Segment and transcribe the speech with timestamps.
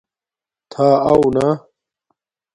[0.71, 1.47] تھݳ اَݸ نݳ؟